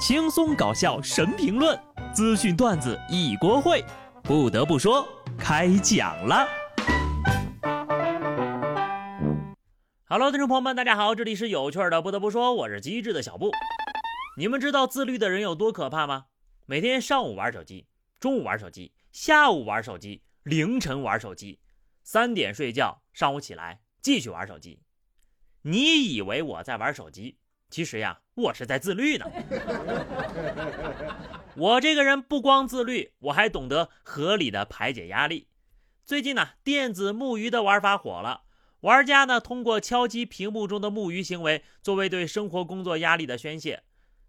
[0.00, 1.78] 轻松搞笑神评论，
[2.14, 3.84] 资讯段子一锅烩。
[4.22, 5.06] 不得不说，
[5.38, 6.48] 开讲了。
[10.06, 12.00] Hello，听众朋友们，大家好，这里是有趣的。
[12.00, 13.50] 不得不说，我是机智的小布。
[14.38, 16.24] 你们知道自律的人有多可怕吗？
[16.64, 17.86] 每天上午玩手机，
[18.18, 21.60] 中午玩手机，下午玩手机，凌晨玩手机，
[22.02, 24.80] 三点睡觉，上午起来继续玩手机。
[25.60, 27.36] 你以为我在玩手机？
[27.70, 29.26] 其实呀，我是在自律呢。
[31.56, 35.48] 我这个人不光自律，我还懂得合理的排解压力。
[36.04, 38.42] 最近呢，电子木鱼的玩法火了，
[38.80, 43.84] 玩家呢通过敲击屏幕中的木鱼行为，作为对生活工作压力的宣泄。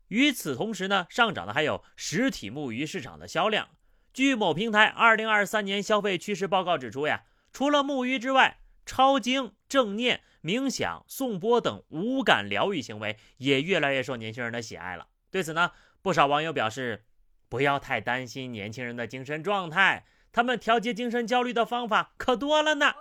[0.09, 3.69] 与此同时呢，上涨的还有实体木鱼市场的销量。
[4.13, 10.21] 据某平台二零二三年消费趋势报告指出呀，除了木鱼之外，抄经、正念。
[10.43, 15.07] 冥想、颂钵等无感疗愈行为也越来越受年轻人的喜爱了。
[15.29, 15.71] 对此呢，
[16.01, 17.05] 不少网友表示，
[17.47, 22.95] 不要太担心年轻人的精神状态，他们调节精神焦虑的方法可多了呢。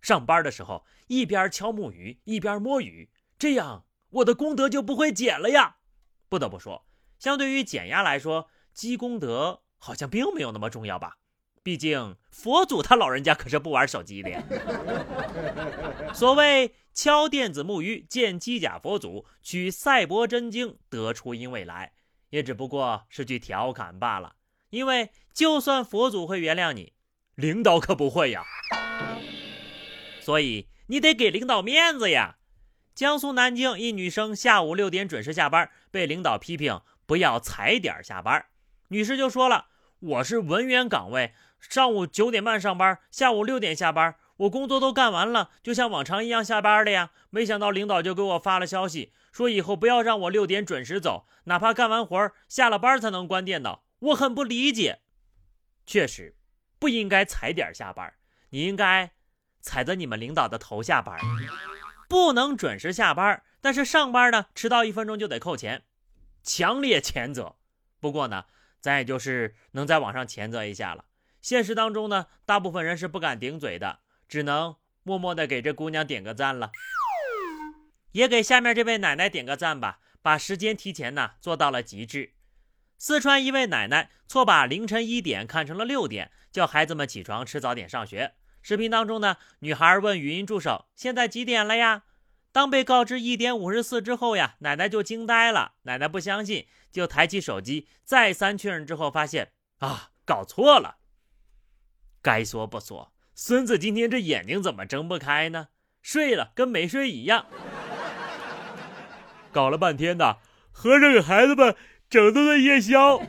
[0.00, 5.76] 上班的时候一边敲木鱼一边摸鱼，这样我的功德就不会减了呀。
[6.28, 6.84] 不得不说，
[7.20, 11.18] 相对于减压来说，积功德好像并没有那么重要吧。
[11.62, 14.42] 毕竟佛祖他老人家可是不玩手机的呀。
[16.12, 21.92] 所谓敲电子木鱼见机甲佛祖，取赛博真经得初音未来，
[22.30, 24.34] 也只不过是句调侃罢了。
[24.70, 26.94] 因为就算佛祖会原谅你，
[27.36, 28.42] 领导可不会呀。
[30.20, 32.38] 所以你得给领导面子呀。
[32.94, 38.44] 江苏南京一女生下午六点准时下班，被领导批评不要踩点下班，
[38.88, 39.68] 女士就说了
[40.00, 41.32] ：“我是文员岗位。”
[41.68, 47.12] 上午九点半上班，下午六点下班，我工作都干完了，就像往常一样下班了呀。
[47.30, 53.84] 没想到领导就给我发了消息，说以后不要让我六点准时走，哪怕干完活下了班才能关电脑。
[54.00, 55.00] 我很不理解。
[55.86, 56.36] 确实，
[56.78, 58.12] 不应该踩点下班，
[58.50, 59.12] 你应该
[59.60, 61.18] 踩着你们领导的头下班。
[62.08, 65.84] 不能准时下班，但是上班呢，迟到一分钟就得扣钱，
[66.42, 67.56] 强烈谴责。
[67.98, 68.44] 不过呢，
[68.80, 71.04] 咱也就是能在网上谴责一下了。
[71.42, 73.98] 现实当中呢，大部分人是不敢顶嘴的，
[74.28, 76.70] 只能默默的给这姑娘点个赞了，
[78.12, 82.34] 也给下面这位奶奶点个赞吧，把时间提前呢做到了极致。
[82.96, 88.34] 四川一位奶奶错把凌晨一点看成了六点，叫孩子们起床吃早点上学。
[88.62, 92.04] 视频当中呢，女孩问语音助手：“现在几点了呀？”
[92.52, 95.72] 当被告知一点五十四之后呀，奶奶就惊呆了。
[95.82, 100.98] 奶奶不相信，就抬起手机再三确认之后，发现啊，搞错了。
[102.22, 105.68] 该说不说，孙子今天这眼睛怎么睁不开呢？
[106.00, 107.46] 睡了跟没睡一样。
[109.50, 110.36] 搞了半天呢，
[110.70, 111.74] 合着给孩子们
[112.08, 113.20] 整顿了夜宵。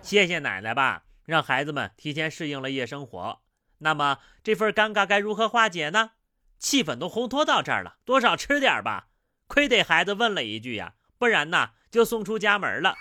[0.00, 3.40] 谢谢奶奶吧，让孩子们提前适应了夜生活。
[3.78, 6.12] 那么这份尴尬该如何化解呢？
[6.58, 9.08] 气氛都烘托到这儿了，多少吃点吧。
[9.46, 12.94] 亏得孩子问了一句呀，不然呢就送出家门了。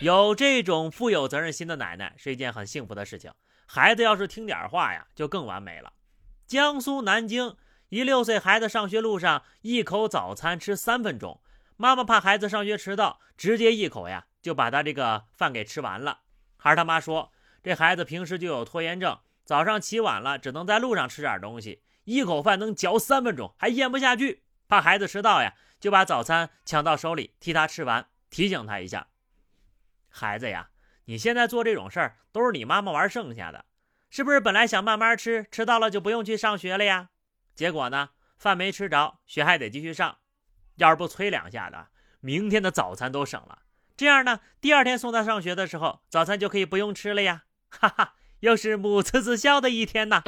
[0.00, 3.30] 有这种富有责任心的奶奶是一件很幸福的事情。
[3.66, 5.92] 孩子要是听点话呀，就更完美了。
[6.46, 7.54] 江苏南京
[7.90, 11.42] 一六岁孩子上学路上一口早餐吃三分钟，
[11.76, 16.20] 妈妈怕孩子上学迟到，直接一口呀就把他这个饭给吃完了。
[16.56, 17.30] 孩他妈说，
[17.62, 29.08] 这孩子平时就有拖延症，早上起晚了只能在路上吃点东西，一口饭能嚼三分钟，还咽不下去，怕孩子迟到呀，就把早餐抢到手里替他吃完，提醒他一下。
[30.10, 30.68] 孩子呀，
[31.06, 33.64] 你现在做这种事儿都是你妈妈玩剩下的，
[34.10, 34.40] 是不是？
[34.40, 37.10] 本来想慢慢吃，吃到了就不用去上学了呀。
[37.54, 40.18] 结果呢，饭没吃着，学还得继续上。
[40.76, 41.88] 要是不催两下的，
[42.20, 43.60] 明天的早餐都省了。
[43.96, 47.44] 这样呢，第二天送他上学的时候，早餐就可以不用吃了呀。
[47.68, 50.22] 哈哈，又是母慈子孝的一天呐。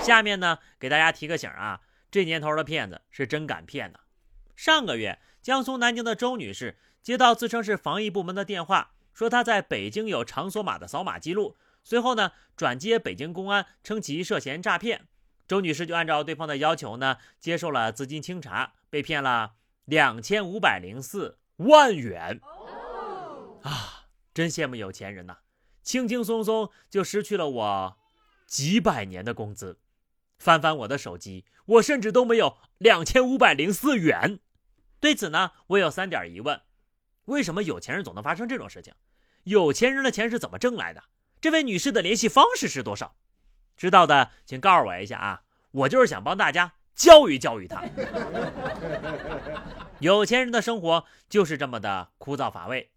[0.00, 4.00] 下面呢，给大家提个醒啊，这年头的骗子是真敢骗呐。
[4.56, 6.78] 上个月，江苏南京的周女士。
[7.02, 11.56] 接到自称是防疫部门的电话，说他在北京有场所码的扫码记录。
[11.82, 15.06] 随后呢，转接北京公安，称其涉嫌诈骗。
[15.48, 19.54] 周女士就按照对方的要求呢，接受了资金清查，被骗了
[19.86, 22.40] 两千五百零四万元。
[23.62, 25.38] 啊，真羡慕有钱人呐，
[25.82, 27.98] 轻轻松松就失去了我
[28.46, 29.78] 几百年的工资。
[30.38, 34.38] 翻翻我的手机，我甚至都没有两千五百零四元。
[35.00, 36.60] 对此呢，我有三点疑问。
[37.30, 38.92] 为什么有钱人总能发生这种事情？
[39.44, 41.04] 有钱人的钱是怎么挣来的？
[41.40, 43.14] 这位女士的联系方式是多少？
[43.76, 45.42] 知道的请告诉我一下啊！
[45.70, 47.82] 我就是想帮大家教育教育他。
[50.00, 52.90] 有钱人的生活就是这么的枯燥乏味。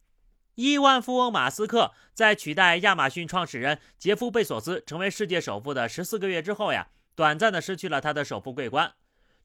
[0.55, 8.93] 亿万富翁马斯克在取代亚马逊创始人杰夫·贝索斯成为世界首富的十四个月之后呀，短暂的失去了他的首富桂冠。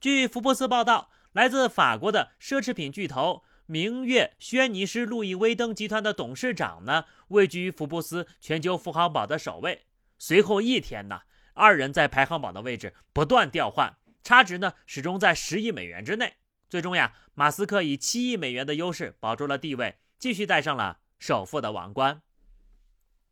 [0.00, 9.84] 据福布斯报道，来自法国的奢侈品巨头明月轩尼诗路易威登集团的董事长呢，位居福布斯全球富豪榜的首位。
[10.16, 11.20] 随后一天呢，
[11.52, 16.36] 二人在排行榜的位置不断调换，差值呢始终在十亿美元之内。
[16.70, 19.98] 最终呀，马斯克以七亿美元的优势保住了地位。
[20.18, 22.22] 继续戴上了首富的王冠，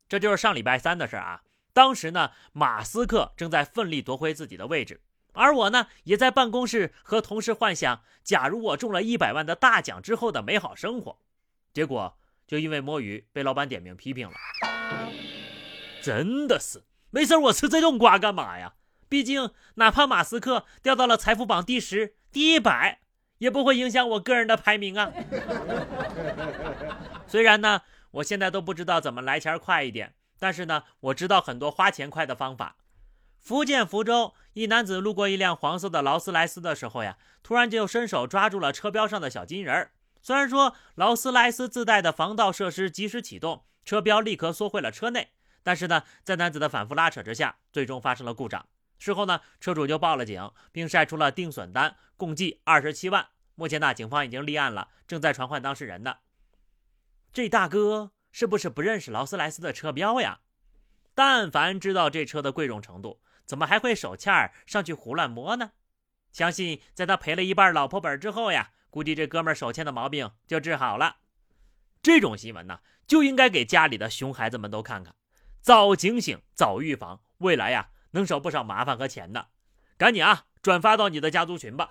[0.07, 1.45] 这就是上礼拜三的事啊。
[1.73, 5.01] 当时呢，马斯克正在奋力夺回自己的位置，
[5.37, 11.19] 而我呢，也在办公室和同事幻想，假如我中了一百万的大奖之后的美好生活。
[11.73, 14.35] 结果就因为摸鱼被老板点名批评了。
[16.03, 18.75] 真的是没事，我吃这种瓜干嘛呀？
[19.09, 23.01] 毕竟哪怕马斯克掉到了财富榜第十、第一百。
[23.39, 25.13] 也不会影响我个人的排名啊。
[27.29, 32.77] 虽然呢，我现在都不知道怎么来钱快一点，但是呢，我知道很多花钱快的方法。
[33.39, 39.93] 福建福州一男子路过一辆黄色的劳斯莱斯的时候呀，突然就伸手抓住了车标上的小金人儿。
[40.21, 45.31] 虽然说劳斯莱斯自带的防盗设施及时启动，车标立刻缩回了车内，
[45.63, 48.67] 但是呢，在男子的反复拉扯之下，最终发生了故障。
[48.99, 53.29] 事后呢，车主就报了警，并晒出了定损单，共计二十七万。
[53.55, 56.17] 目前呢，警方已经立案了，正在传唤当事人呢。
[57.33, 60.41] 这大哥是不是不认识劳斯莱斯的车标呀？
[61.17, 65.73] 但凡知道这车的贵重程度，怎么还会手欠儿上去胡乱摸呢？
[66.31, 71.17] 相信在他赔了一半老婆本之后呀，估计这哥们手欠的毛病就治好了。
[72.03, 75.15] 这种新闻呢，就应该给家里的熊孩子们都看看，
[75.63, 77.89] 早警醒，早预防，未来呀。
[78.11, 79.49] 能省不少麻烦和钱的，
[79.97, 81.91] 赶紧啊，转发到你的家族群吧。